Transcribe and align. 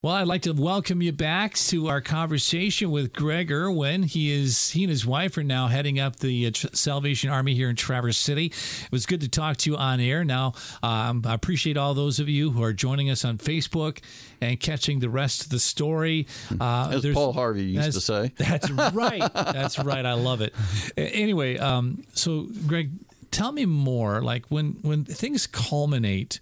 Well, 0.00 0.14
I'd 0.14 0.28
like 0.28 0.42
to 0.42 0.52
welcome 0.52 1.02
you 1.02 1.10
back 1.10 1.54
to 1.54 1.88
our 1.88 2.00
conversation 2.00 2.92
with 2.92 3.12
Greg 3.12 3.50
Irwin. 3.50 4.04
He 4.04 4.30
is 4.30 4.70
he 4.70 4.84
and 4.84 4.90
his 4.90 5.04
wife 5.04 5.36
are 5.36 5.42
now 5.42 5.66
heading 5.66 5.98
up 5.98 6.20
the 6.20 6.46
uh, 6.46 6.50
Salvation 6.52 7.30
Army 7.30 7.54
here 7.54 7.68
in 7.68 7.74
Traverse 7.74 8.16
City. 8.16 8.46
It 8.46 8.92
was 8.92 9.06
good 9.06 9.20
to 9.22 9.28
talk 9.28 9.56
to 9.56 9.70
you 9.70 9.76
on 9.76 9.98
air. 9.98 10.22
Now, 10.22 10.52
um, 10.84 11.24
I 11.26 11.34
appreciate 11.34 11.76
all 11.76 11.94
those 11.94 12.20
of 12.20 12.28
you 12.28 12.52
who 12.52 12.62
are 12.62 12.72
joining 12.72 13.10
us 13.10 13.24
on 13.24 13.38
Facebook 13.38 13.98
and 14.40 14.60
catching 14.60 15.00
the 15.00 15.10
rest 15.10 15.42
of 15.42 15.48
the 15.48 15.58
story. 15.58 16.28
Uh, 16.60 16.90
As 16.94 17.04
Paul 17.12 17.32
Harvey 17.32 17.64
used 17.64 17.94
to 17.94 18.00
say. 18.00 18.32
That's 18.38 18.70
right. 18.70 19.34
That's 19.34 19.80
right. 19.80 20.06
I 20.06 20.12
love 20.12 20.42
it. 20.42 20.54
Anyway, 20.96 21.58
um, 21.58 22.04
so 22.14 22.46
Greg, 22.68 22.92
tell 23.32 23.50
me 23.50 23.66
more. 23.66 24.22
Like 24.22 24.46
when 24.46 24.74
when 24.82 25.04
things 25.04 25.48
culminate 25.48 26.38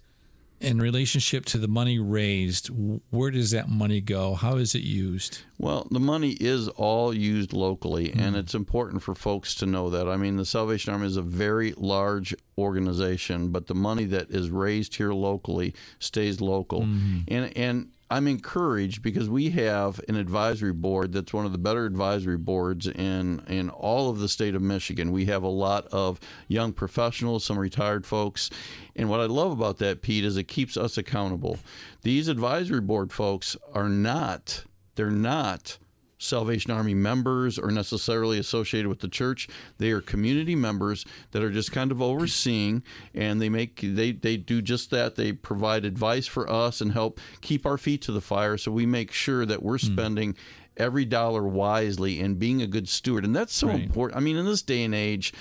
in 0.59 0.79
relationship 0.79 1.45
to 1.45 1.57
the 1.57 1.67
money 1.67 1.99
raised, 1.99 2.69
where 3.09 3.31
does 3.31 3.51
that 3.51 3.69
money 3.69 4.01
go? 4.01 4.33
How 4.33 4.55
is 4.57 4.73
it 4.73 4.81
used? 4.81 5.39
Well, 5.59 5.87
the 5.91 5.99
money 5.99 6.31
is 6.31 6.67
all 6.69 7.13
used 7.13 7.53
locally, 7.53 8.09
mm-hmm. 8.09 8.19
and 8.19 8.35
it's 8.35 8.55
important 8.55 9.03
for 9.03 9.13
folks 9.13 9.53
to 9.55 9.65
know 9.65 9.89
that. 9.89 10.07
I 10.07 10.17
mean, 10.17 10.37
the 10.37 10.45
Salvation 10.45 10.93
Army 10.93 11.07
is 11.07 11.17
a 11.17 11.21
very 11.21 11.73
large 11.77 12.35
organization, 12.57 13.49
but 13.51 13.67
the 13.67 13.75
money 13.75 14.05
that 14.05 14.31
is 14.31 14.49
raised 14.49 14.95
here 14.95 15.13
locally 15.13 15.75
stays 15.99 16.41
local. 16.41 16.81
Mm-hmm. 16.81 17.19
And 17.27 17.57
and 17.57 17.91
I'm 18.09 18.27
encouraged 18.27 19.01
because 19.01 19.29
we 19.29 19.49
have 19.51 19.99
an 20.07 20.15
advisory 20.15 20.71
board 20.71 21.11
that's 21.11 21.33
one 21.33 21.45
of 21.45 21.51
the 21.51 21.57
better 21.57 21.85
advisory 21.85 22.37
boards 22.37 22.87
in 22.87 23.41
in 23.47 23.69
all 23.69 24.09
of 24.09 24.19
the 24.19 24.29
state 24.29 24.55
of 24.55 24.61
Michigan. 24.61 25.11
We 25.11 25.25
have 25.25 25.43
a 25.43 25.49
lot 25.49 25.87
of 25.87 26.19
young 26.47 26.71
professionals, 26.71 27.43
some 27.43 27.59
retired 27.59 28.05
folks, 28.05 28.49
and 28.95 29.09
what 29.09 29.19
I 29.19 29.25
love 29.25 29.51
about 29.51 29.77
that, 29.79 30.01
Pete, 30.01 30.23
is 30.23 30.37
it 30.37 30.45
keeps 30.45 30.77
us 30.77 30.97
accountable. 30.97 31.59
These 32.03 32.29
advisory 32.29 32.81
board 32.81 33.11
folks 33.11 33.57
are 33.73 33.89
not 33.89 34.63
they're 34.95 35.11
not 35.11 35.77
Salvation 36.17 36.71
Army 36.71 36.93
members 36.93 37.59
or 37.59 37.71
necessarily 37.71 38.39
associated 38.39 38.87
with 38.87 38.99
the 38.99 39.07
church. 39.07 39.47
They 39.77 39.91
are 39.91 40.01
community 40.01 40.55
members 40.55 41.05
that 41.31 41.43
are 41.43 41.51
just 41.51 41.71
kind 41.71 41.91
of 41.91 42.01
overseeing 42.01 42.83
and 43.13 43.41
they 43.41 43.49
make 43.49 43.79
they, 43.81 44.11
they 44.11 44.37
do 44.37 44.61
just 44.61 44.89
that. 44.91 45.15
They 45.15 45.31
provide 45.31 45.85
advice 45.85 46.27
for 46.27 46.49
us 46.49 46.81
and 46.81 46.91
help 46.91 47.19
keep 47.41 47.65
our 47.65 47.77
feet 47.77 48.01
to 48.03 48.11
the 48.11 48.21
fire 48.21 48.57
so 48.57 48.71
we 48.71 48.85
make 48.85 49.11
sure 49.11 49.45
that 49.45 49.63
we're 49.63 49.79
hmm. 49.79 49.93
spending 49.93 50.33
mm 50.33 50.37
every 50.77 51.05
dollar 51.05 51.43
wisely 51.43 52.21
and 52.21 52.39
being 52.39 52.61
a 52.61 52.67
good 52.67 52.87
steward. 52.87 53.25
And 53.25 53.35
that's 53.35 53.53
so 53.53 53.67
right. 53.67 53.81
important. 53.81 54.17
I 54.17 54.21
mean, 54.21 54.37
in 54.37 54.45
this 54.45 54.61
day 54.61 54.83
and 54.83 54.95
age, 54.95 55.33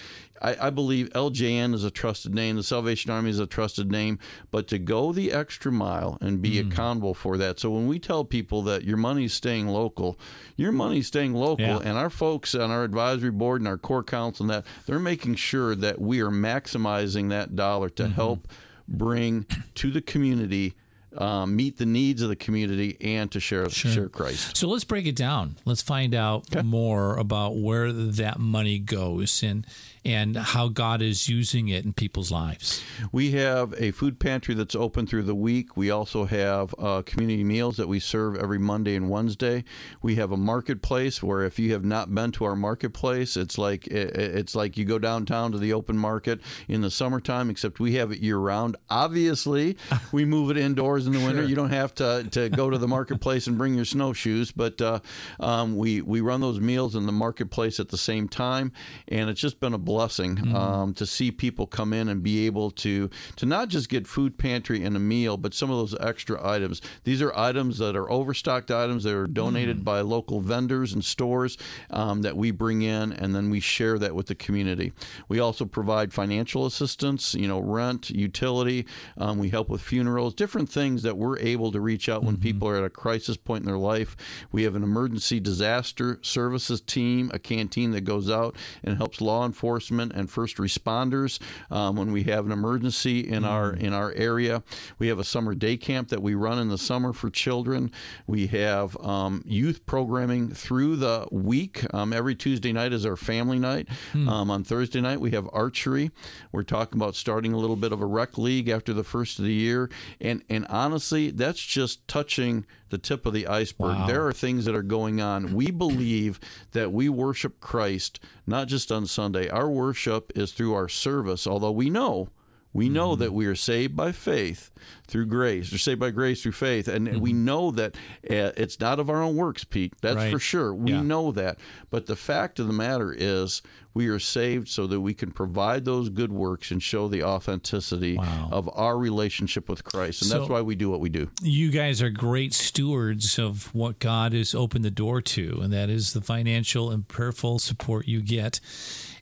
I, 0.42 0.66
I, 0.66 0.70
believe 0.70 1.08
LJN 1.10 1.74
is 1.74 1.84
a 1.84 1.90
trusted 1.90 2.34
name. 2.34 2.56
The 2.56 2.62
Salvation 2.62 3.10
Army 3.10 3.30
is 3.30 3.38
a 3.38 3.46
trusted 3.46 3.90
name. 3.90 4.18
But 4.50 4.68
to 4.68 4.78
go 4.78 5.12
the 5.12 5.32
extra 5.32 5.72
mile 5.72 6.18
and 6.20 6.42
be 6.42 6.62
mm. 6.62 6.70
accountable 6.70 7.14
for 7.14 7.38
that. 7.38 7.58
So 7.58 7.70
when 7.70 7.86
we 7.86 7.98
tell 7.98 8.24
people 8.24 8.62
that 8.62 8.84
your 8.84 8.96
money's 8.96 9.34
staying 9.34 9.68
local, 9.68 10.18
your 10.56 10.72
money's 10.72 11.06
staying 11.06 11.34
local. 11.34 11.64
Yeah. 11.64 11.78
And 11.78 11.96
our 11.96 12.10
folks 12.10 12.54
on 12.54 12.70
our 12.70 12.84
advisory 12.84 13.30
board 13.30 13.60
and 13.60 13.68
our 13.68 13.78
corps 13.78 14.04
council 14.04 14.44
and 14.44 14.50
that, 14.50 14.66
they're 14.86 14.98
making 14.98 15.36
sure 15.36 15.74
that 15.74 16.00
we 16.00 16.20
are 16.20 16.30
maximizing 16.30 17.30
that 17.30 17.56
dollar 17.56 17.88
to 17.90 18.04
mm-hmm. 18.04 18.12
help 18.12 18.48
bring 18.88 19.46
to 19.74 19.90
the 19.90 20.02
community 20.02 20.74
um, 21.18 21.56
meet 21.56 21.78
the 21.78 21.86
needs 21.86 22.22
of 22.22 22.28
the 22.28 22.36
community 22.36 22.96
and 23.00 23.30
to 23.32 23.40
share 23.40 23.68
sure. 23.70 23.90
share 23.90 24.08
Christ. 24.08 24.56
So 24.56 24.68
let's 24.68 24.84
break 24.84 25.06
it 25.06 25.16
down. 25.16 25.56
Let's 25.64 25.82
find 25.82 26.14
out 26.14 26.44
okay. 26.54 26.62
more 26.62 27.16
about 27.16 27.56
where 27.56 27.92
that 27.92 28.38
money 28.38 28.78
goes 28.78 29.42
and 29.42 29.66
and 30.06 30.36
how 30.36 30.68
God 30.68 31.02
is 31.02 31.28
using 31.28 31.68
it 31.68 31.84
in 31.84 31.92
people's 31.92 32.30
lives. 32.30 32.80
We 33.10 33.32
have 33.32 33.74
a 33.76 33.90
food 33.90 34.20
pantry 34.20 34.54
that's 34.54 34.76
open 34.76 35.04
through 35.04 35.24
the 35.24 35.34
week. 35.34 35.76
We 35.76 35.90
also 35.90 36.26
have 36.26 36.72
uh, 36.78 37.02
community 37.02 37.42
meals 37.42 37.76
that 37.78 37.88
we 37.88 37.98
serve 37.98 38.36
every 38.36 38.60
Monday 38.60 38.94
and 38.94 39.10
Wednesday. 39.10 39.64
We 40.02 40.14
have 40.14 40.30
a 40.30 40.36
marketplace 40.36 41.24
where 41.24 41.42
if 41.42 41.58
you 41.58 41.72
have 41.72 41.84
not 41.84 42.14
been 42.14 42.30
to 42.32 42.44
our 42.44 42.54
marketplace, 42.54 43.36
it's 43.36 43.58
like 43.58 43.88
it's 43.88 44.54
like 44.54 44.76
you 44.76 44.84
go 44.84 45.00
downtown 45.00 45.50
to 45.50 45.58
the 45.58 45.72
open 45.72 45.98
market 45.98 46.40
in 46.68 46.82
the 46.82 46.90
summertime, 46.90 47.50
except 47.50 47.80
we 47.80 47.96
have 47.96 48.12
it 48.12 48.20
year 48.20 48.38
round. 48.38 48.76
Obviously, 48.88 49.76
we 50.12 50.24
move 50.24 50.52
it 50.52 50.56
indoors 50.56 51.08
in 51.08 51.14
the 51.14 51.18
winter. 51.18 51.42
Sure. 51.42 51.48
You 51.48 51.56
don't 51.56 51.70
have 51.70 51.92
to, 51.96 52.28
to 52.30 52.48
go 52.48 52.70
to 52.70 52.78
the 52.78 52.86
marketplace 52.86 53.48
and 53.48 53.58
bring 53.58 53.74
your 53.74 53.84
snowshoes, 53.84 54.52
but 54.52 54.80
uh, 54.80 55.00
um, 55.40 55.76
we 55.76 56.00
we 56.00 56.20
run 56.20 56.40
those 56.40 56.60
meals 56.60 56.94
in 56.94 57.06
the 57.06 57.12
marketplace 57.12 57.80
at 57.80 57.88
the 57.88 57.98
same 57.98 58.28
time, 58.28 58.70
and 59.08 59.28
it's 59.28 59.40
just 59.40 59.58
been 59.58 59.74
a 59.74 59.78
blessing 59.78 59.95
mm-hmm. 60.36 60.54
um, 60.54 60.94
to 60.94 61.06
see 61.06 61.30
people 61.30 61.66
come 61.66 61.92
in 61.92 62.08
and 62.08 62.22
be 62.22 62.46
able 62.46 62.70
to 62.70 63.10
to 63.36 63.46
not 63.46 63.68
just 63.68 63.88
get 63.88 64.06
food 64.06 64.38
pantry 64.38 64.82
and 64.82 64.96
a 64.96 65.00
meal, 65.00 65.36
but 65.36 65.54
some 65.54 65.70
of 65.70 65.76
those 65.76 65.94
extra 66.00 66.44
items. 66.46 66.80
These 67.04 67.22
are 67.22 67.36
items 67.36 67.78
that 67.78 67.96
are 67.96 68.10
overstocked 68.10 68.70
items 68.70 69.04
that 69.04 69.14
are 69.14 69.26
donated 69.26 69.76
mm-hmm. 69.76 69.84
by 69.84 70.00
local 70.00 70.40
vendors 70.40 70.92
and 70.92 71.04
stores 71.04 71.56
um, 71.90 72.22
that 72.22 72.36
we 72.36 72.50
bring 72.50 72.82
in, 72.82 73.12
and 73.12 73.34
then 73.34 73.50
we 73.50 73.60
share 73.60 73.98
that 73.98 74.14
with 74.14 74.26
the 74.26 74.34
community. 74.34 74.92
We 75.28 75.40
also 75.40 75.64
provide 75.64 76.12
financial 76.12 76.66
assistance, 76.66 77.34
you 77.34 77.48
know, 77.48 77.60
rent, 77.60 78.10
utility. 78.10 78.86
Um, 79.16 79.38
we 79.38 79.48
help 79.48 79.68
with 79.68 79.80
funerals, 79.80 80.34
different 80.34 80.68
things 80.68 81.02
that 81.02 81.16
we're 81.16 81.38
able 81.38 81.72
to 81.72 81.80
reach 81.80 82.08
out 82.08 82.22
when 82.22 82.34
mm-hmm. 82.34 82.42
people 82.42 82.68
are 82.68 82.76
at 82.76 82.84
a 82.84 82.90
crisis 82.90 83.36
point 83.36 83.62
in 83.62 83.66
their 83.66 83.78
life. 83.78 84.16
We 84.52 84.62
have 84.64 84.76
an 84.76 84.82
emergency 84.82 85.40
disaster 85.40 86.18
services 86.22 86.80
team, 86.80 87.30
a 87.32 87.38
canteen 87.38 87.92
that 87.92 88.02
goes 88.02 88.30
out 88.30 88.56
and 88.82 88.96
helps 88.96 89.20
law 89.20 89.44
enforcement 89.44 89.85
enforcement 89.90 90.12
and 90.14 90.30
first 90.30 90.56
responders 90.56 91.38
um, 91.70 91.96
when 91.96 92.12
we 92.12 92.24
have 92.24 92.46
an 92.46 92.52
emergency 92.52 93.20
in 93.20 93.42
mm. 93.42 93.48
our 93.48 93.72
in 93.72 93.92
our 93.92 94.12
area. 94.12 94.62
We 94.98 95.08
have 95.08 95.18
a 95.18 95.24
summer 95.24 95.54
day 95.54 95.76
camp 95.76 96.08
that 96.08 96.22
we 96.22 96.34
run 96.34 96.58
in 96.58 96.68
the 96.68 96.78
summer 96.78 97.12
for 97.12 97.30
children. 97.30 97.90
We 98.26 98.48
have 98.48 98.96
um, 99.00 99.42
youth 99.46 99.86
programming 99.86 100.50
through 100.50 100.96
the 100.96 101.26
week. 101.30 101.84
Um, 101.94 102.12
every 102.12 102.34
Tuesday 102.34 102.72
night 102.72 102.92
is 102.92 103.06
our 103.06 103.16
family 103.16 103.58
night. 103.58 103.88
Mm. 104.12 104.28
on 104.28 104.64
Thursday 104.64 105.00
night 105.00 105.20
we 105.20 105.30
have 105.32 105.48
archery. 105.52 106.10
We're 106.52 106.62
talking 106.62 107.00
about 107.00 107.14
starting 107.14 107.52
a 107.52 107.58
little 107.58 107.76
bit 107.76 107.92
of 107.92 108.00
a 108.00 108.06
rec 108.06 108.38
league 108.38 108.68
after 108.68 108.92
the 108.92 109.04
first 109.04 109.38
of 109.38 109.44
the 109.44 109.52
year, 109.52 109.90
and 110.20 110.42
and 110.48 110.66
honestly, 110.68 111.30
that's 111.30 111.60
just 111.60 112.06
touching 112.08 112.66
the 112.90 112.98
tip 112.98 113.26
of 113.26 113.32
the 113.32 113.46
iceberg. 113.46 113.96
Wow. 113.96 114.06
There 114.06 114.26
are 114.26 114.32
things 114.32 114.64
that 114.64 114.74
are 114.74 114.82
going 114.82 115.20
on. 115.20 115.54
We 115.54 115.70
believe 115.70 116.38
that 116.72 116.92
we 116.92 117.08
worship 117.08 117.60
Christ 117.60 118.20
not 118.46 118.68
just 118.68 118.92
on 118.92 119.06
Sunday. 119.06 119.48
Our 119.48 119.68
worship 119.68 120.32
is 120.34 120.52
through 120.52 120.74
our 120.74 120.88
service, 120.88 121.46
although 121.46 121.72
we 121.72 121.90
know 121.90 122.28
we 122.76 122.88
know 122.88 123.12
mm-hmm. 123.12 123.22
that 123.22 123.32
we 123.32 123.46
are 123.46 123.54
saved 123.54 123.96
by 123.96 124.12
faith 124.12 124.70
through 125.06 125.26
grace. 125.26 125.72
We're 125.72 125.78
saved 125.78 126.00
by 126.00 126.10
grace 126.10 126.42
through 126.42 126.52
faith. 126.52 126.88
And 126.88 127.08
mm-hmm. 127.08 127.20
we 127.20 127.32
know 127.32 127.70
that 127.72 127.94
uh, 128.28 128.52
it's 128.56 128.78
not 128.80 129.00
of 129.00 129.08
our 129.08 129.22
own 129.22 129.36
works, 129.36 129.64
Pete. 129.64 129.94
That's 130.00 130.16
right. 130.16 130.32
for 130.32 130.38
sure. 130.38 130.74
We 130.74 130.92
yeah. 130.92 131.02
know 131.02 131.32
that. 131.32 131.58
But 131.90 132.06
the 132.06 132.16
fact 132.16 132.58
of 132.58 132.66
the 132.66 132.72
matter 132.72 133.14
is, 133.16 133.62
we 133.96 134.08
are 134.08 134.18
saved 134.18 134.68
so 134.68 134.86
that 134.88 135.00
we 135.00 135.14
can 135.14 135.30
provide 135.30 135.86
those 135.86 136.10
good 136.10 136.30
works 136.30 136.70
and 136.70 136.82
show 136.82 137.08
the 137.08 137.22
authenticity 137.22 138.18
wow. 138.18 138.50
of 138.52 138.68
our 138.74 138.98
relationship 138.98 139.70
with 139.70 139.84
Christ. 139.84 140.20
And 140.20 140.30
so 140.30 140.38
that's 140.38 140.50
why 140.50 140.60
we 140.60 140.74
do 140.74 140.90
what 140.90 141.00
we 141.00 141.08
do. 141.08 141.30
You 141.40 141.70
guys 141.70 142.02
are 142.02 142.10
great 142.10 142.52
stewards 142.52 143.38
of 143.38 143.74
what 143.74 143.98
God 143.98 144.34
has 144.34 144.54
opened 144.54 144.84
the 144.84 144.90
door 144.90 145.22
to, 145.22 145.60
and 145.62 145.72
that 145.72 145.88
is 145.88 146.12
the 146.12 146.20
financial 146.20 146.90
and 146.90 147.08
prayerful 147.08 147.58
support 147.58 148.06
you 148.06 148.20
get. 148.20 148.60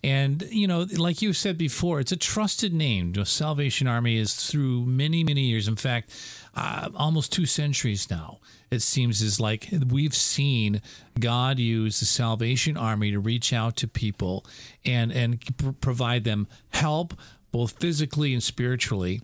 And, 0.04 0.46
you 0.50 0.66
know, 0.66 0.86
like 0.98 1.22
you 1.22 1.32
said 1.32 1.56
before, 1.56 1.98
it's 1.98 2.12
a 2.12 2.16
trusted 2.16 2.74
name. 2.74 3.14
The 3.14 3.24
Salvation 3.24 3.86
Army 3.86 4.18
is 4.18 4.34
through 4.34 4.84
many, 4.84 5.24
many 5.24 5.40
years. 5.40 5.66
In 5.66 5.76
fact, 5.76 6.10
uh, 6.54 6.90
almost 6.94 7.32
two 7.32 7.46
centuries 7.46 8.10
now. 8.10 8.40
It 8.70 8.82
seems 8.82 9.22
is 9.22 9.40
like 9.40 9.66
we've 9.88 10.14
seen 10.14 10.82
God 11.18 11.58
use 11.58 12.00
the 12.00 12.06
Salvation 12.06 12.76
Army 12.76 13.12
to 13.12 13.18
reach 13.18 13.54
out 13.54 13.76
to 13.76 13.88
people 13.88 14.44
and 14.84 15.10
and 15.10 15.40
provide 15.80 16.24
them 16.24 16.48
help 16.70 17.14
both 17.50 17.78
physically 17.78 18.34
and 18.34 18.42
spiritually 18.42 19.22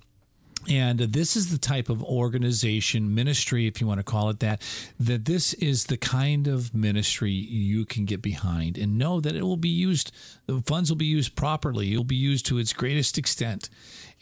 and 0.69 0.99
this 0.99 1.37
is 1.37 1.51
the 1.51 1.59
type 1.59 1.89
of 1.89 2.03
organization, 2.05 3.15
ministry, 3.15 3.67
if 3.67 3.81
you 3.81 3.87
want 3.87 3.99
to 3.99 4.05
call 4.05 4.29
it 4.29 4.41
that, 4.41 4.61
that 4.99 5.25
this 5.25 5.55
is 5.55 5.87
the 5.87 5.97
kind 5.97 6.47
of 6.47 6.75
ministry 6.75 7.31
you 7.31 7.87
can 7.87 8.05
get 8.05 8.21
behind 8.21 8.77
and 8.77 8.99
know 8.99 9.21
that 9.21 9.35
it 9.35 9.43
will 9.43 9.57
be 9.57 9.71
used, 9.71 10.13
the 10.47 10.61
funds 10.67 10.91
will 10.91 10.97
be 10.97 11.07
used 11.07 11.35
properly. 11.35 11.95
It 11.95 11.97
will 11.97 12.05
be 12.05 12.17
used 12.17 12.45
to 12.47 12.59
its 12.59 12.73
greatest 12.75 13.17
extent 13.17 13.71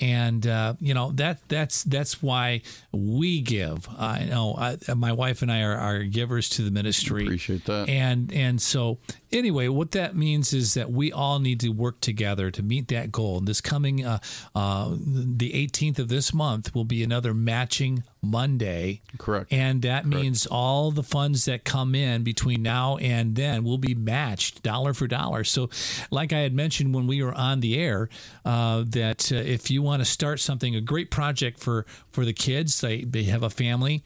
and 0.01 0.47
uh, 0.47 0.75
you 0.81 0.95
know 0.95 1.11
that 1.13 1.47
that's 1.49 1.83
that's 1.85 2.23
why 2.23 2.63
we 2.93 3.41
give. 3.41 3.89
I 3.99 4.25
know 4.25 4.55
I, 4.57 4.77
my 4.95 5.13
wife 5.13 5.43
and 5.43 5.51
I 5.51 5.63
are, 5.63 5.77
are, 5.77 6.03
givers 6.05 6.49
to 6.51 6.63
the 6.63 6.71
ministry. 6.71 7.25
Appreciate 7.25 7.65
that. 7.65 7.89
And 7.89 8.33
and 8.33 8.63
so 8.63 8.99
anyway, 9.33 9.69
what 9.69 9.91
that 9.93 10.15
means 10.15 10.53
is 10.53 10.75
that 10.75 10.91
we 10.91 11.11
all 11.11 11.41
need 11.41 11.61
to 11.61 11.71
work 11.71 12.01
together 12.01 12.51
to 12.53 12.63
meet 12.63 12.89
that 12.89 13.11
goal. 13.11 13.39
And 13.39 13.49
this 13.49 13.61
coming 13.61 14.05
uh, 14.05 14.19
uh, 14.55 14.91
the 14.91 15.53
18th 15.53 15.99
of 15.99 16.09
this 16.09 16.33
month 16.33 16.75
will 16.75 16.85
be 16.85 17.03
another 17.03 17.35
matching 17.35 18.05
Monday. 18.23 19.03
Correct. 19.19 19.53
And 19.53 19.83
that 19.83 20.05
Correct. 20.05 20.17
means 20.17 20.47
all 20.47 20.91
the 20.91 21.03
funds 21.03 21.45
that 21.45 21.65
come 21.65 21.95
in 21.95 22.23
between 22.23 22.63
now 22.63 22.97
and 22.97 23.35
then 23.35 23.65
will 23.65 23.79
be 23.79 23.95
matched 23.95 24.63
dollar 24.63 24.95
for 24.95 25.07
dollar. 25.07 25.45
So, 25.45 25.71
like 26.11 26.33
I 26.33 26.41
had 26.41 26.53
mentioned 26.53 26.95
when 26.95 27.07
we 27.07 27.23
were 27.23 27.35
on 27.35 27.61
the 27.61 27.79
air, 27.79 28.09
uh, 28.45 28.85
that 28.89 29.31
uh, 29.33 29.37
if 29.37 29.71
you 29.71 29.83
want 29.83 30.01
to 30.01 30.05
start 30.05 30.41
something, 30.41 30.75
a 30.75 30.81
great 30.81 31.11
project 31.11 31.61
for 31.61 31.87
for 32.11 32.25
the 32.25 32.33
kids, 32.33 32.81
they 32.81 33.03
they 33.03 33.25
have 33.25 33.43
a 33.43 33.51
family 33.51 34.03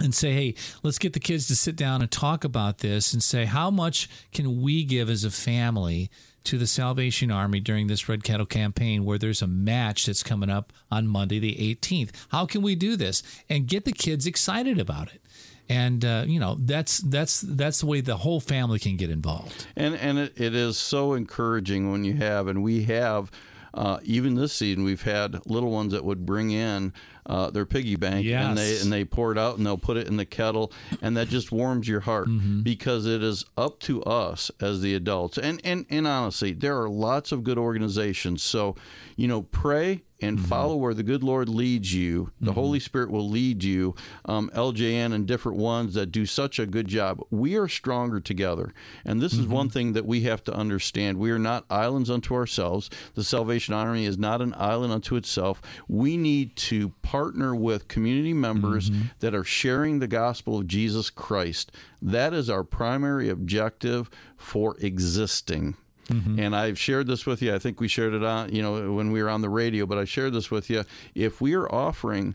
and 0.00 0.14
say, 0.14 0.32
hey, 0.32 0.54
let's 0.82 0.98
get 0.98 1.12
the 1.12 1.20
kids 1.20 1.46
to 1.48 1.56
sit 1.56 1.76
down 1.76 2.00
and 2.00 2.10
talk 2.10 2.44
about 2.44 2.78
this 2.78 3.12
and 3.12 3.22
say, 3.22 3.44
how 3.44 3.70
much 3.70 4.08
can 4.32 4.62
we 4.62 4.84
give 4.84 5.10
as 5.10 5.24
a 5.24 5.30
family 5.30 6.10
to 6.44 6.58
the 6.58 6.66
Salvation 6.66 7.30
Army 7.30 7.60
during 7.60 7.86
this 7.86 8.08
Red 8.08 8.24
Kettle 8.24 8.46
campaign 8.46 9.04
where 9.04 9.18
there's 9.18 9.42
a 9.42 9.46
match 9.46 10.06
that's 10.06 10.22
coming 10.22 10.50
up 10.50 10.72
on 10.90 11.06
Monday, 11.06 11.38
the 11.38 11.54
18th? 11.74 12.10
How 12.30 12.46
can 12.46 12.62
we 12.62 12.74
do 12.74 12.96
this 12.96 13.22
and 13.48 13.66
get 13.66 13.84
the 13.84 13.92
kids 13.92 14.26
excited 14.26 14.78
about 14.78 15.12
it? 15.12 15.20
And 15.68 16.04
uh, 16.04 16.24
you 16.26 16.40
know 16.40 16.56
that's 16.58 16.98
that's 16.98 17.40
that's 17.40 17.80
the 17.80 17.86
way 17.86 18.00
the 18.00 18.16
whole 18.16 18.40
family 18.40 18.78
can 18.78 18.96
get 18.96 19.10
involved. 19.10 19.66
And 19.76 19.94
and 19.94 20.18
it, 20.18 20.38
it 20.38 20.54
is 20.54 20.76
so 20.76 21.14
encouraging 21.14 21.90
when 21.90 22.04
you 22.04 22.14
have 22.14 22.48
and 22.48 22.62
we 22.62 22.82
have 22.84 23.30
uh, 23.74 23.98
even 24.02 24.34
this 24.34 24.52
season, 24.52 24.84
we've 24.84 25.02
had 25.02 25.46
little 25.46 25.70
ones 25.70 25.92
that 25.92 26.04
would 26.04 26.26
bring 26.26 26.50
in 26.50 26.92
uh, 27.26 27.50
their 27.50 27.64
piggy 27.64 27.96
bank 27.96 28.26
yes. 28.26 28.44
and 28.46 28.58
they 28.58 28.80
and 28.80 28.92
they 28.92 29.04
pour 29.04 29.32
it 29.32 29.38
out 29.38 29.56
and 29.56 29.64
they'll 29.64 29.78
put 29.78 29.96
it 29.96 30.06
in 30.08 30.16
the 30.16 30.26
kettle, 30.26 30.72
and 31.00 31.16
that 31.16 31.28
just 31.28 31.52
warms 31.52 31.88
your 31.88 32.00
heart 32.00 32.28
mm-hmm. 32.28 32.62
because 32.62 33.06
it 33.06 33.22
is 33.22 33.44
up 33.56 33.78
to 33.80 34.02
us 34.02 34.50
as 34.60 34.80
the 34.80 34.94
adults. 34.94 35.38
And 35.38 35.60
and 35.64 35.86
and 35.88 36.06
honestly, 36.06 36.52
there 36.52 36.80
are 36.80 36.88
lots 36.88 37.32
of 37.32 37.44
good 37.44 37.58
organizations. 37.58 38.42
So, 38.42 38.76
you 39.16 39.28
know, 39.28 39.42
pray 39.42 40.02
and 40.22 40.38
mm-hmm. 40.38 40.46
follow 40.46 40.76
where 40.76 40.94
the 40.94 41.02
good 41.02 41.22
Lord 41.22 41.48
leads 41.48 41.92
you. 41.92 42.30
The 42.40 42.46
mm-hmm. 42.50 42.60
Holy 42.60 42.80
Spirit 42.80 43.10
will 43.10 43.28
lead 43.28 43.62
you. 43.62 43.94
Um, 44.24 44.50
LJN 44.54 45.12
and 45.12 45.26
different 45.26 45.58
ones 45.58 45.94
that 45.94 46.12
do 46.12 46.24
such 46.24 46.58
a 46.58 46.66
good 46.66 46.88
job. 46.88 47.20
We 47.30 47.56
are 47.56 47.68
stronger 47.68 48.20
together. 48.20 48.72
And 49.04 49.20
this 49.20 49.32
mm-hmm. 49.32 49.42
is 49.42 49.48
one 49.48 49.68
thing 49.68 49.92
that 49.92 50.06
we 50.06 50.22
have 50.22 50.44
to 50.44 50.54
understand. 50.54 51.18
We 51.18 51.30
are 51.30 51.38
not 51.38 51.66
islands 51.68 52.08
unto 52.08 52.34
ourselves. 52.34 52.88
The 53.14 53.24
Salvation 53.24 53.74
Army 53.74 54.06
is 54.06 54.16
not 54.16 54.40
an 54.40 54.54
island 54.56 54.92
unto 54.92 55.16
itself. 55.16 55.60
We 55.88 56.16
need 56.16 56.56
to 56.56 56.90
partner 57.02 57.54
with 57.54 57.88
community 57.88 58.32
members 58.32 58.90
mm-hmm. 58.90 59.06
that 59.18 59.34
are 59.34 59.44
sharing 59.44 59.98
the 59.98 60.08
gospel 60.08 60.58
of 60.58 60.66
Jesus 60.66 61.10
Christ. 61.10 61.72
That 62.00 62.32
is 62.32 62.48
our 62.48 62.64
primary 62.64 63.28
objective 63.28 64.08
for 64.36 64.76
existing. 64.78 65.76
Mm-hmm. 66.08 66.38
And 66.38 66.56
I've 66.56 66.78
shared 66.78 67.06
this 67.06 67.26
with 67.26 67.42
you. 67.42 67.54
I 67.54 67.58
think 67.58 67.80
we 67.80 67.88
shared 67.88 68.12
it 68.12 68.24
on, 68.24 68.52
you 68.52 68.62
know, 68.62 68.92
when 68.92 69.12
we 69.12 69.22
were 69.22 69.28
on 69.28 69.40
the 69.40 69.48
radio, 69.48 69.86
but 69.86 69.98
I 69.98 70.04
shared 70.04 70.32
this 70.32 70.50
with 70.50 70.68
you. 70.68 70.84
If 71.14 71.40
we 71.40 71.54
are 71.54 71.72
offering 71.72 72.34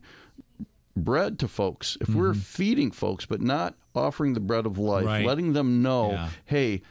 bread 0.96 1.38
to 1.40 1.48
folks, 1.48 1.98
if 2.02 2.08
mm-hmm. 2.08 2.20
we're 2.20 2.34
feeding 2.34 2.92
folks, 2.92 3.26
but 3.26 3.42
not 3.42 3.76
offering 3.94 4.34
the 4.34 4.40
bread 4.40 4.66
of 4.66 4.78
life, 4.78 5.06
right. 5.06 5.26
letting 5.26 5.54
them 5.54 5.82
know, 5.82 6.12
yeah. 6.12 6.30
hey, 6.46 6.82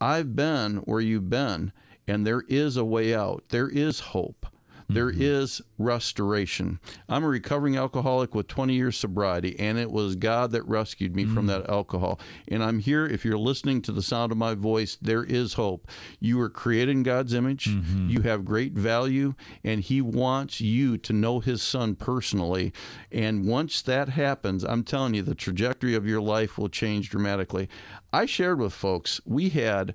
I've 0.00 0.36
been 0.36 0.76
where 0.78 1.00
you've 1.00 1.30
been, 1.30 1.72
and 2.06 2.26
there 2.26 2.42
is 2.48 2.76
a 2.76 2.84
way 2.84 3.14
out, 3.14 3.44
there 3.48 3.68
is 3.68 4.00
hope. 4.00 4.46
There 4.88 5.10
mm-hmm. 5.10 5.22
is 5.22 5.62
restoration. 5.78 6.78
I'm 7.08 7.24
a 7.24 7.28
recovering 7.28 7.76
alcoholic 7.76 8.34
with 8.34 8.48
20 8.48 8.74
years 8.74 8.96
sobriety, 8.96 9.58
and 9.58 9.78
it 9.78 9.90
was 9.90 10.16
God 10.16 10.52
that 10.52 10.66
rescued 10.66 11.14
me 11.16 11.24
mm-hmm. 11.24 11.34
from 11.34 11.46
that 11.46 11.68
alcohol. 11.68 12.20
And 12.48 12.62
I'm 12.62 12.78
here. 12.78 13.06
If 13.06 13.24
you're 13.24 13.38
listening 13.38 13.82
to 13.82 13.92
the 13.92 14.02
sound 14.02 14.32
of 14.32 14.38
my 14.38 14.54
voice, 14.54 14.96
there 15.00 15.24
is 15.24 15.54
hope. 15.54 15.88
You 16.20 16.38
were 16.38 16.50
created 16.50 16.92
in 16.92 17.02
God's 17.02 17.34
image. 17.34 17.66
Mm-hmm. 17.66 18.08
You 18.10 18.22
have 18.22 18.44
great 18.44 18.72
value, 18.72 19.34
and 19.62 19.80
He 19.80 20.00
wants 20.00 20.60
you 20.60 20.98
to 20.98 21.12
know 21.12 21.40
His 21.40 21.62
Son 21.62 21.94
personally. 21.94 22.72
And 23.10 23.46
once 23.46 23.82
that 23.82 24.10
happens, 24.10 24.64
I'm 24.64 24.84
telling 24.84 25.14
you, 25.14 25.22
the 25.22 25.34
trajectory 25.34 25.94
of 25.94 26.06
your 26.06 26.20
life 26.20 26.58
will 26.58 26.68
change 26.68 27.10
dramatically. 27.10 27.68
I 28.12 28.26
shared 28.26 28.60
with 28.60 28.72
folks, 28.72 29.20
we 29.24 29.48
had 29.48 29.94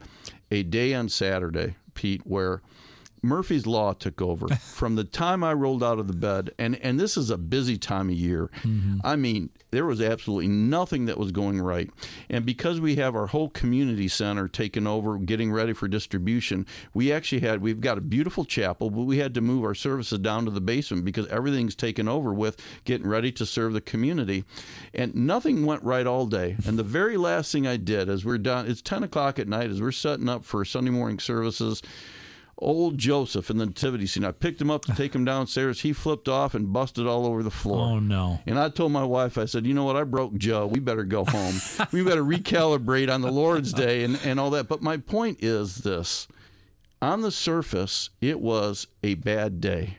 a 0.52 0.64
day 0.64 0.94
on 0.94 1.10
Saturday, 1.10 1.76
Pete, 1.94 2.26
where 2.26 2.62
Murphy's 3.22 3.68
Law 3.68 3.94
took 3.94 4.22
over 4.22 4.48
from 4.56 4.96
the 4.96 5.04
time 5.04 5.44
I 5.44 5.54
rolled 5.54 5.84
out 5.84 6.00
of 6.00 6.08
the 6.08 6.14
bed, 6.14 6.52
and 6.58 6.76
and 6.78 7.00
this 7.00 7.18
is 7.18 7.30
a 7.30 7.38
busy 7.38 7.78
time 7.78 8.10
of 8.10 8.16
year. 8.16 8.50
Mm-hmm. 8.62 9.00
I 9.04 9.16
mean, 9.16 9.50
there 9.72 9.86
was 9.86 10.02
absolutely 10.02 10.48
nothing 10.48 11.06
that 11.06 11.18
was 11.18 11.32
going 11.32 11.62
right, 11.62 11.90
and 12.30 12.46
because 12.46 12.80
we 12.80 12.96
have 12.96 13.16
our 13.16 13.28
whole 13.28 13.50
community 13.50 14.08
center 14.08 14.48
taken 14.48 14.88
over, 14.88 15.18
getting 15.18 15.52
ready 15.52 15.74
for 15.74 15.88
distribution, 15.88 16.66
we 16.94 17.12
actually 17.12 17.42
had 17.42 17.62
we've 17.62 17.82
got 17.82 17.98
a 17.98 18.02
beautiful 18.02 18.46
chapel, 18.46 18.90
but 18.90 19.04
we 19.04 19.18
had 19.18 19.34
to 19.34 19.42
move 19.42 19.64
our 19.64 19.76
services 19.76 20.20
down 20.20 20.46
to 20.46 20.52
the 20.52 20.62
basement 20.62 21.06
because 21.06 21.28
everything's 21.28 21.76
taken 21.76 22.08
over 22.08 22.34
with 22.34 22.58
getting 22.86 23.08
ready 23.08 23.32
to 23.32 23.46
serve 23.46 23.74
the 23.74 23.82
community, 23.82 24.44
and 24.94 25.14
nothing 25.16 25.66
went 25.66 25.84
right 25.84 26.08
all 26.08 26.26
day. 26.26 26.56
And 26.66 26.78
the 26.78 26.84
very 26.84 27.18
last 27.18 27.52
thing 27.52 27.68
I 27.68 27.78
did 27.78 28.10
as 28.10 28.26
we're 28.26 28.38
done, 28.38 28.68
it's 28.68 28.82
ten 28.82 29.04
o'clock 29.04 29.40
at 29.40 29.48
night 29.48 29.70
as 29.70 29.82
we're 29.82 29.92
setting 29.92 30.30
up 30.30 30.46
for 30.46 30.64
Sunday 30.66 30.92
morning 30.92 31.20
services 31.20 31.82
old 32.60 32.98
Joseph 32.98 33.50
in 33.50 33.58
the 33.58 33.66
nativity 33.66 34.06
scene. 34.06 34.24
I 34.24 34.32
picked 34.32 34.62
him 34.62 34.70
up 34.70 34.86
to 34.86 34.94
take 34.94 35.16
him 35.16 35.26
downstairs. 35.26 35.82
He 35.82 35.94
flipped 35.94 36.28
off 36.28 36.54
and 36.54 36.72
busted 36.72 37.08
all 37.08 37.26
over 37.26 37.42
the 37.44 37.52
floor. 37.52 37.80
Oh 37.80 38.00
no! 38.00 38.40
And 38.46 38.60
I 38.60 38.70
told 38.70 38.92
my 38.92 39.04
wife, 39.04 39.38
I 39.38 39.46
said, 39.46 39.66
you 39.66 39.74
know 39.74 39.86
what? 39.86 39.96
I 39.96 40.04
broke 40.04 40.36
Joe. 40.36 40.68
We 40.68 40.80
better 40.80 41.04
go 41.04 41.26
home. 41.26 41.56
we 41.92 42.04
better 42.04 42.24
recalibrate 42.24 43.14
on 43.14 43.22
the 43.22 43.32
Lord's 43.32 43.74
Day 43.74 44.04
and 44.04 44.20
and 44.24 44.40
all 44.40 44.50
that. 44.52 44.68
But 44.68 44.82
my 44.82 44.98
point 44.98 45.40
is 45.42 45.78
this: 45.78 46.28
on 47.02 47.22
the 47.22 47.32
surface, 47.32 48.10
it 48.22 48.40
was 48.40 48.88
a 49.04 49.16
bad 49.16 49.62
day. 49.62 49.98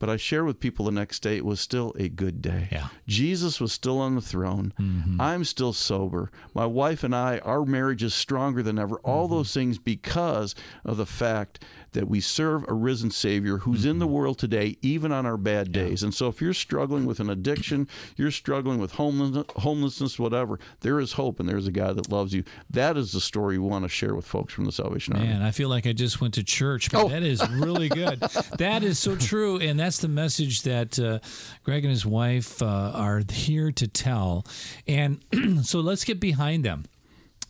But 0.00 0.08
I 0.10 0.16
shared 0.16 0.46
with 0.46 0.58
people 0.58 0.86
the 0.86 0.90
next 0.90 1.20
day, 1.20 1.36
it 1.36 1.44
was 1.44 1.60
still 1.60 1.94
a 1.96 2.08
good 2.08 2.42
day. 2.42 2.68
Yeah. 2.72 2.88
Jesus 3.06 3.60
was 3.60 3.70
still 3.70 4.00
on 4.00 4.16
the 4.16 4.22
throne. 4.22 4.72
Mm-hmm. 4.80 5.20
I'm 5.20 5.44
still 5.44 5.74
sober. 5.74 6.32
My 6.54 6.64
wife 6.64 7.04
and 7.04 7.14
I, 7.14 7.38
our 7.38 7.66
marriage 7.66 8.02
is 8.02 8.14
stronger 8.14 8.62
than 8.62 8.78
ever. 8.78 8.96
All 9.00 9.26
mm-hmm. 9.26 9.34
those 9.36 9.54
things 9.54 9.78
because 9.78 10.54
of 10.86 10.96
the 10.96 11.06
fact 11.06 11.62
that 11.92 12.08
we 12.08 12.20
serve 12.20 12.64
a 12.68 12.74
risen 12.74 13.10
Savior 13.10 13.58
who's 13.58 13.84
in 13.84 13.98
the 13.98 14.04
mm-hmm. 14.06 14.14
world 14.14 14.38
today, 14.38 14.76
even 14.82 15.12
on 15.12 15.26
our 15.26 15.36
bad 15.36 15.72
days. 15.72 16.02
Yeah. 16.02 16.06
And 16.06 16.14
so 16.14 16.28
if 16.28 16.40
you're 16.40 16.54
struggling 16.54 17.04
with 17.06 17.20
an 17.20 17.30
addiction, 17.30 17.88
you're 18.16 18.30
struggling 18.30 18.78
with 18.78 18.92
homelessness, 18.92 19.46
homelessness, 19.56 20.18
whatever, 20.18 20.58
there 20.80 21.00
is 21.00 21.14
hope 21.14 21.40
and 21.40 21.48
there's 21.48 21.66
a 21.66 21.72
God 21.72 21.96
that 21.96 22.10
loves 22.10 22.34
you. 22.34 22.44
That 22.68 22.96
is 22.96 23.12
the 23.12 23.20
story 23.20 23.58
we 23.58 23.68
want 23.68 23.84
to 23.84 23.88
share 23.88 24.14
with 24.14 24.26
folks 24.26 24.52
from 24.52 24.64
the 24.64 24.72
Salvation 24.72 25.14
Army. 25.14 25.28
Man, 25.28 25.42
I 25.42 25.50
feel 25.50 25.68
like 25.68 25.86
I 25.86 25.92
just 25.92 26.20
went 26.20 26.34
to 26.34 26.44
church, 26.44 26.90
but 26.90 27.04
oh. 27.04 27.08
that 27.08 27.22
is 27.22 27.46
really 27.50 27.88
good. 27.88 28.20
that 28.58 28.82
is 28.82 28.98
so 28.98 29.16
true. 29.16 29.58
And 29.58 29.78
that's 29.78 29.98
the 29.98 30.08
message 30.08 30.62
that 30.62 30.98
uh, 30.98 31.18
Greg 31.64 31.84
and 31.84 31.90
his 31.90 32.06
wife 32.06 32.62
uh, 32.62 32.92
are 32.94 33.22
here 33.30 33.72
to 33.72 33.88
tell. 33.88 34.46
And 34.86 35.20
so 35.62 35.80
let's 35.80 36.04
get 36.04 36.20
behind 36.20 36.64
them 36.64 36.84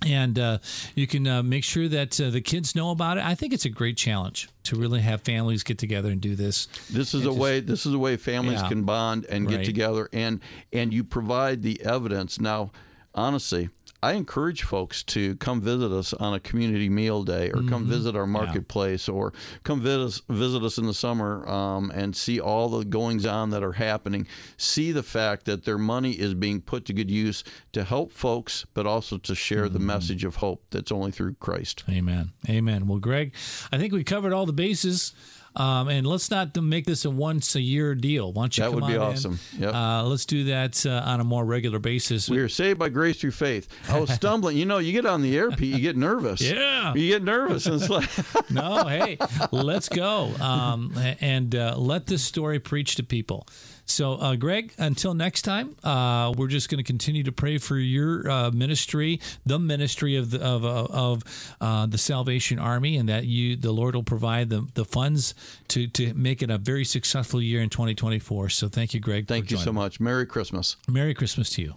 and 0.07 0.39
uh, 0.39 0.59
you 0.95 1.07
can 1.07 1.27
uh, 1.27 1.43
make 1.43 1.65
sure 1.65 1.89
that 1.89 2.21
uh, 2.21 2.31
the 2.31 2.41
kids 2.41 2.75
know 2.75 2.91
about 2.91 3.19
it. 3.19 3.25
I 3.25 3.35
think 3.35 3.53
it's 3.53 3.65
a 3.65 3.71
great 3.71 3.97
challenge 3.97 4.49
to 4.65 4.77
really 4.77 5.01
have 5.01 5.23
families 5.23 5.63
get 5.63 5.79
together 5.79 6.11
and 6.11 6.21
do 6.21 6.35
this. 6.35 6.67
This 6.91 7.15
is 7.15 7.23
a 7.23 7.29
just, 7.29 7.39
way. 7.39 7.61
This 7.61 7.87
is 7.87 7.95
a 7.95 7.99
way 7.99 8.17
families 8.17 8.61
yeah, 8.63 8.69
can 8.69 8.83
bond 8.85 9.27
and 9.27 9.47
right. 9.47 9.59
get 9.59 9.67
together, 9.67 10.09
and 10.13 10.41
and 10.73 10.93
you 10.93 11.05
provide 11.05 11.63
the 11.63 11.83
evidence. 11.85 12.41
Now, 12.41 12.71
honestly, 13.15 13.71
I 14.03 14.13
encourage 14.13 14.63
folks 14.63 15.03
to 15.05 15.37
come 15.37 15.61
visit 15.61 15.93
us 15.93 16.15
on 16.15 16.35
a 16.35 16.41
community 16.41 16.89
meal 16.89 17.23
day 17.23 17.51
or 17.51 17.57
mm-hmm. 17.57 17.69
come 17.69 17.87
visit 17.87 18.17
our 18.17 18.27
marketplace 18.27 19.09
yeah. 19.09 19.15
or 19.15 19.33
come 19.63 19.83
visit 19.83 20.01
us, 20.01 20.23
visit 20.29 20.63
us 20.63 20.79
in 20.79 20.87
the 20.87 20.95
summer 20.95 21.47
um, 21.49 21.91
and 21.95 22.17
see 22.17 22.41
all 22.41 22.69
the 22.69 22.85
goings 22.85 23.27
on 23.27 23.51
that 23.51 23.63
are 23.63 23.73
happening. 23.73 24.27
See 24.57 24.93
the 24.93 25.03
fact 25.03 25.45
that 25.47 25.65
their 25.65 25.79
money 25.79 26.13
is 26.13 26.35
being 26.35 26.61
put 26.63 26.87
to 26.87 26.93
good 26.93 27.11
use 27.11 27.45
to 27.73 27.85
help 27.85 28.13
folks, 28.13 28.65
but 28.73 28.87
also 28.87 29.19
to 29.19 29.35
share 29.35 29.65
mm-hmm. 29.65 29.75
the 29.75 29.81
message 29.81 30.25
of 30.25 30.37
hope 30.37 30.65
that's 30.71 30.91
only 30.91 31.11
through 31.11 31.35
Christ. 31.35 31.85
Amen. 31.89 32.33
Amen. 32.49 32.87
Well, 32.87 32.99
Greg, 32.99 33.35
I 33.71 33.79
think 33.79 33.93
we 33.93 34.05
covered 34.05 34.33
all 34.33 34.47
the 34.47 34.53
bases. 34.53 35.13
Um, 35.57 35.89
and 35.89 36.07
let's 36.07 36.31
not 36.31 36.57
make 36.57 36.87
this 36.87 37.05
a 37.05 37.11
once 37.11 37.57
a 37.57 37.61
year 37.61 37.95
deal. 37.95 38.33
Why 38.33 38.45
don't 38.45 38.57
you 38.57 38.65
that 38.65 38.73
would 38.73 38.87
be 38.87 38.97
awesome. 38.97 39.39
Yep. 39.59 39.75
Uh, 39.75 40.05
let's 40.05 40.25
do 40.25 40.45
that 40.45 40.87
uh, 40.87 41.03
on 41.05 41.21
a 41.21 41.25
more 41.25 41.45
regular 41.45 41.79
basis. 41.79 42.29
We 42.29 42.39
are 42.39 42.49
saved 42.49 42.79
by 42.79 42.89
grace 42.89 43.21
through 43.21 43.33
faith. 43.33 43.69
I 43.89 43.99
was 43.99 44.11
stumbling. 44.15 44.57
you 44.57 44.65
know, 44.65 44.79
you 44.79 44.93
get 44.93 45.07
on 45.07 45.23
the 45.23 45.37
air, 45.37 45.51
Pete, 45.51 45.75
you 45.75 45.81
get 45.81 45.97
nervous. 45.97 46.41
yeah. 46.41 46.95
You 46.95 47.09
get 47.09 47.25
nervous. 47.25 47.67
And 47.67 47.81
it's 47.81 47.91
like, 47.91 48.09
no, 48.51 48.87
hey, 48.87 49.19
let's 49.51 49.89
go. 49.89 50.33
Um, 50.41 50.95
and 51.21 51.55
uh, 51.55 51.75
let 51.77 52.07
this 52.07 52.23
story 52.23 52.61
preach 52.61 52.95
to 52.97 53.03
people. 53.03 53.47
So, 53.91 54.15
uh, 54.15 54.37
Greg, 54.37 54.73
until 54.79 55.15
next 55.15 55.43
time, 55.43 55.77
uh, 55.83 56.33
we're 56.37 56.47
just 56.47 56.69
going 56.69 56.79
to 56.79 56.85
continue 56.85 57.25
to 57.25 57.33
pray 57.33 57.59
for 57.59 57.77
your 57.77 58.31
uh, 58.31 58.51
ministry, 58.53 59.21
the 59.45 59.59
ministry 59.59 60.17
of 60.17 60.31
the, 60.31 60.41
of, 60.41 60.65
uh, 60.65 60.87
of 60.91 61.23
uh, 61.61 61.87
the 61.87 61.99
Salvation 61.99 62.59
Army, 62.59 62.97
and 62.97 63.09
that 63.09 63.25
you, 63.25 63.57
the 63.57 63.73
Lord, 63.73 63.97
will 63.97 64.05
provide 64.05 64.49
the, 64.49 64.67
the 64.75 64.85
funds 64.85 65.35
to 65.69 65.89
to 65.89 66.15
make 66.15 66.43
it 66.43 66.51
a 66.51 66.59
very 66.59 66.85
successful 66.85 67.43
year 67.43 67.61
in 67.61 67.69
2024. 67.69 68.49
So, 68.51 68.69
thank 68.69 68.95
you, 68.95 69.01
Greg. 69.01 69.27
Thank 69.27 69.51
you 69.51 69.57
so 69.57 69.73
much. 69.73 69.99
Merry 69.99 70.25
Christmas. 70.25 70.77
Merry 70.89 71.13
Christmas 71.13 71.51
to 71.51 71.63
you. 71.63 71.75